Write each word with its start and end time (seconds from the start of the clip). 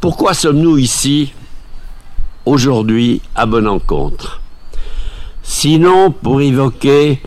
Pourquoi 0.00 0.32
sommes-nous 0.32 0.78
ici 0.78 1.32
aujourd'hui 2.46 3.20
à 3.34 3.46
bonne 3.46 3.66
encontre 3.66 4.40
Sinon 5.42 6.12
pour 6.12 6.40
évoquer 6.40 7.20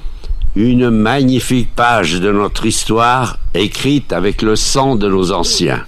une 0.55 0.89
magnifique 0.89 1.75
page 1.75 2.21
de 2.21 2.31
notre 2.31 2.65
histoire 2.65 3.39
écrite 3.53 4.13
avec 4.13 4.41
le 4.41 4.55
sang 4.55 4.95
de 4.95 5.09
nos 5.09 5.33
anciens. 5.33 5.83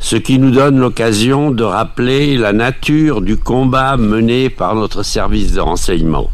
Ce 0.00 0.16
qui 0.16 0.40
nous 0.40 0.50
donne 0.50 0.80
l'occasion 0.80 1.52
de 1.52 1.62
rappeler 1.62 2.36
la 2.36 2.52
nature 2.52 3.20
du 3.20 3.36
combat 3.36 3.96
mené 3.96 4.50
par 4.50 4.74
notre 4.74 5.04
service 5.04 5.52
de 5.52 5.60
renseignement. 5.60 6.28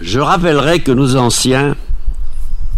Je 0.00 0.20
rappellerai 0.20 0.80
que 0.80 0.92
nos 0.92 1.16
anciens 1.16 1.76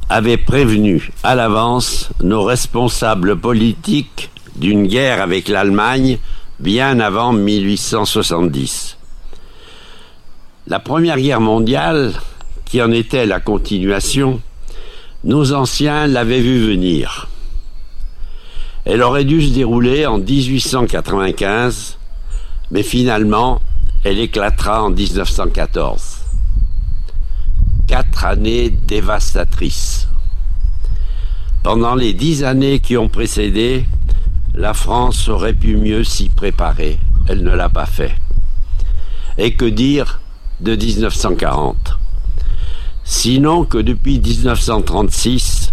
avaient 0.08 0.36
prévenu 0.36 1.10
à 1.22 1.34
l'avance 1.34 2.10
nos 2.22 2.44
responsables 2.44 3.38
politiques 3.38 4.30
d'une 4.56 4.86
guerre 4.86 5.20
avec 5.20 5.48
l'Allemagne 5.48 6.18
bien 6.58 6.98
avant 7.00 7.32
1870. 7.32 8.96
La 10.66 10.80
Première 10.80 11.18
Guerre 11.18 11.40
mondiale, 11.40 12.12
qui 12.64 12.82
en 12.82 12.90
était 12.92 13.26
la 13.26 13.40
continuation, 13.40 14.40
nos 15.24 15.52
anciens 15.52 16.06
l'avaient 16.06 16.40
vu 16.40 16.66
venir. 16.66 17.28
Elle 18.84 19.02
aurait 19.02 19.24
dû 19.24 19.42
se 19.42 19.52
dérouler 19.52 20.06
en 20.06 20.18
1895, 20.18 21.98
mais 22.70 22.82
finalement, 22.82 23.60
elle 24.04 24.18
éclatera 24.18 24.84
en 24.84 24.90
1914. 24.90 26.18
Quatre 27.86 28.24
années 28.24 28.70
dévastatrices. 28.70 29.97
Pendant 31.62 31.94
les 31.94 32.14
dix 32.14 32.44
années 32.44 32.78
qui 32.78 32.96
ont 32.96 33.08
précédé, 33.08 33.84
la 34.54 34.74
France 34.74 35.28
aurait 35.28 35.54
pu 35.54 35.76
mieux 35.76 36.04
s'y 36.04 36.28
préparer. 36.28 36.98
Elle 37.28 37.42
ne 37.42 37.54
l'a 37.54 37.68
pas 37.68 37.86
fait. 37.86 38.14
Et 39.36 39.54
que 39.54 39.64
dire 39.64 40.20
de 40.60 40.76
1940. 40.76 41.98
Sinon 43.04 43.64
que 43.64 43.78
depuis 43.78 44.20
1936, 44.20 45.72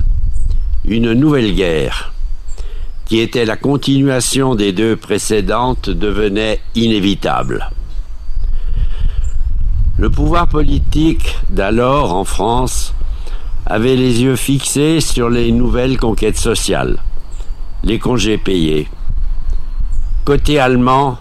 une 0.85 1.13
nouvelle 1.13 1.53
guerre, 1.53 2.13
qui 3.05 3.19
était 3.19 3.45
la 3.45 3.57
continuation 3.57 4.55
des 4.55 4.73
deux 4.73 4.95
précédentes, 4.95 5.89
devenait 5.89 6.59
inévitable. 6.73 7.69
Le 9.97 10.09
pouvoir 10.09 10.47
politique 10.47 11.37
d'alors 11.49 12.13
en 12.13 12.25
France 12.25 12.94
avait 13.65 13.95
les 13.95 14.21
yeux 14.21 14.35
fixés 14.35 15.01
sur 15.01 15.29
les 15.29 15.51
nouvelles 15.51 15.97
conquêtes 15.97 16.37
sociales, 16.37 16.97
les 17.83 17.99
congés 17.99 18.37
payés. 18.37 18.87
Côté 20.23 20.59
allemand, 20.59 21.17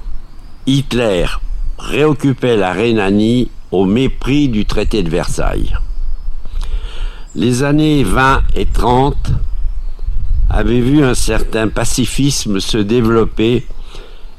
Hitler 0.67 1.27
réoccupait 1.79 2.57
la 2.57 2.73
Rhénanie 2.73 3.51
au 3.71 3.87
mépris 3.87 4.49
du 4.49 4.67
traité 4.67 5.03
de 5.03 5.11
Versailles. 5.11 5.75
Les 7.35 7.63
années 7.63 8.05
20 8.05 8.43
et 8.55 8.67
30 8.67 9.17
avaient 10.49 10.81
vu 10.81 11.03
un 11.03 11.15
certain 11.15 11.69
pacifisme 11.69 12.61
se 12.61 12.79
développer, 12.79 13.67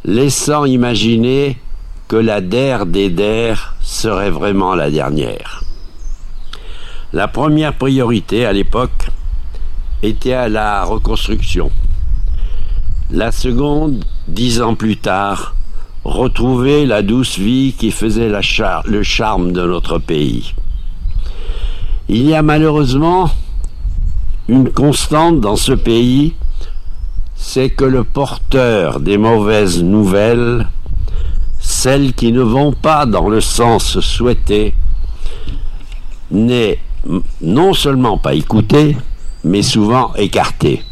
laissant 0.06 0.66
imaginer 0.66 1.58
que 2.08 2.16
la 2.16 2.40
der 2.40 2.86
des 2.86 3.10
der 3.10 3.76
serait 3.82 4.30
vraiment 4.30 4.76
la 4.76 4.90
dernière. 4.90 5.65
La 7.16 7.30
première 7.30 7.74
priorité 7.74 8.46
à 8.46 8.52
l'époque 8.52 9.10
était 10.04 10.34
à 10.34 10.50
la 10.50 10.84
reconstruction. 10.84 11.72
La 13.10 13.32
seconde, 13.32 14.04
dix 14.28 14.62
ans 14.62 14.76
plus 14.76 14.98
tard, 14.98 15.56
retrouver 16.04 16.86
la 16.86 17.04
douce 17.04 17.40
vie 17.40 17.72
qui 17.72 17.92
faisait 17.92 18.30
le 18.30 19.02
charme 19.02 19.54
de 19.54 19.66
notre 19.66 19.98
pays. 19.98 20.56
Il 22.10 22.28
y 22.28 22.36
a 22.36 22.42
malheureusement 22.42 23.30
une 24.50 24.70
constante 24.70 25.40
dans 25.40 25.56
ce 25.56 25.72
pays, 25.72 26.34
c'est 27.34 27.70
que 27.70 27.86
le 27.86 28.04
porteur 28.04 29.00
des 29.00 29.18
mauvaises 29.18 29.82
nouvelles, 29.82 30.68
celles 31.62 32.12
qui 32.12 32.34
ne 32.34 32.42
vont 32.42 32.74
pas 32.74 33.06
dans 33.06 33.30
le 33.30 33.40
sens 33.40 34.02
souhaité, 34.02 34.76
n'est 36.30 36.78
non 37.42 37.74
seulement 37.74 38.18
pas 38.18 38.34
écouté, 38.34 38.98
mais 39.44 39.62
souvent 39.62 40.14
écarté. 40.16 40.84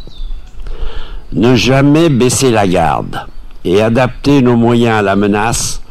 Ne 1.34 1.56
jamais 1.56 2.10
baisser 2.10 2.52
la 2.52 2.68
garde 2.68 3.26
et 3.66 3.82
adapter 3.82 4.42
nos 4.42 4.56
moyens 4.56 5.00
à 5.00 5.02
la 5.02 5.16
menace 5.16 5.82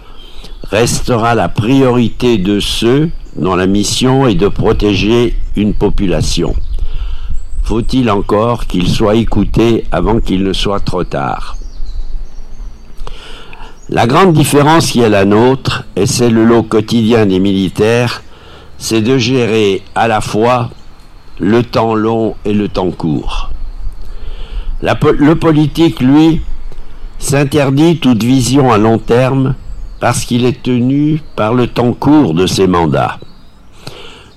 restera 0.71 1.35
la 1.35 1.49
priorité 1.49 2.39
de 2.39 2.61
ceux 2.61 3.11
dont 3.37 3.57
la 3.57 3.67
mission 3.67 4.27
est 4.27 4.35
de 4.35 4.49
protéger 4.49 5.37
une 5.57 5.75
population. 5.75 6.55
Faut-il 7.63 8.11
encore 8.11 8.67
qu'il 8.67 8.89
soit 8.89 9.17
écouté 9.17 9.85
avant 9.91 10.21
qu'il 10.21 10.45
ne 10.45 10.53
soit 10.53 10.81
trop 10.81 11.05
tard? 11.05 11.57
La 13.89 14.07
grande 14.07 14.33
différence 14.33 14.91
qui 14.91 15.01
est 15.01 15.09
la 15.09 15.25
nôtre, 15.25 15.85
et 15.97 16.07
c'est 16.07 16.31
le 16.31 16.45
lot 16.45 16.63
quotidien 16.63 17.27
des 17.27 17.41
militaires, 17.41 18.23
c'est 18.83 19.01
de 19.01 19.17
gérer 19.17 19.81
à 19.95 20.09
la 20.09 20.21
fois 20.21 20.71
le 21.39 21.63
temps 21.63 21.95
long 21.95 22.35
et 22.45 22.53
le 22.53 22.67
temps 22.67 22.91
court. 22.91 23.53
le 24.83 25.35
politique, 25.35 26.01
lui, 26.01 26.41
s'interdit 27.21 27.99
toute 27.99 28.25
vision 28.25 28.73
à 28.73 28.79
long 28.79 28.99
terme 28.99 29.55
parce 30.01 30.25
qu'il 30.25 30.45
est 30.45 30.65
tenu 30.65 31.23
par 31.37 31.55
le 31.55 31.69
temps 31.69 31.93
court 31.93 32.35
de 32.35 32.49
ses 32.49 32.67
mandats. 32.67 33.21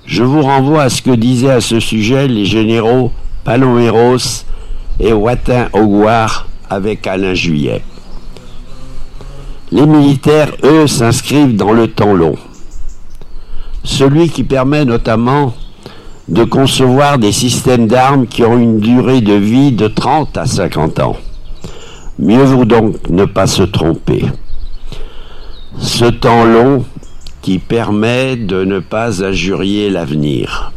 Je 0.06 0.22
vous 0.22 0.44
renvoie 0.44 0.83
à 0.83 0.89
ce 0.89 1.01
que 1.01 1.16
disaient 1.16 1.50
à 1.50 1.62
ce 1.62 1.79
sujet 1.79 2.27
les 2.27 2.45
généraux 2.45 3.12
Paloméros 3.45 4.45
et 5.00 5.12
Watin 5.12 5.69
Auguard 5.73 6.45
avec 6.69 7.07
Alain 7.07 7.33
Juillet. 7.33 7.81
Les 9.72 9.88
militaires, 9.88 10.51
eux, 10.63 10.85
s'inscrivent 10.85 11.56
dans 11.56 11.73
le 11.73 11.88
temps 11.88 12.13
long. 12.13 12.35
Celui 13.85 14.29
qui 14.29 14.44
permet 14.44 14.84
notamment 14.84 15.53
de 16.28 16.44
concevoir 16.44 17.19
des 17.19 17.31
systèmes 17.31 17.88
d'armes 17.88 18.25
qui 18.25 18.44
ont 18.44 18.57
une 18.57 18.79
durée 18.79 19.22
de 19.22 19.34
vie 19.34 19.72
de 19.72 19.88
30 19.88 20.38
à 20.38 20.47
50 20.47 21.00
ans. 21.00 21.16
Mieux 22.18 22.44
vaut 22.44 22.66
donc 22.66 23.09
ne 23.09 23.25
pas 23.25 23.45
se 23.45 23.62
tromper. 23.62 24.25
Ce 25.78 26.06
temps 26.06 26.45
long 26.45 26.84
qui 27.44 27.59
permet 27.59 28.35
de 28.35 28.66
ne 28.66 28.79
pas 28.79 29.24
injurier 29.24 29.91
l'avenir. 29.91 30.74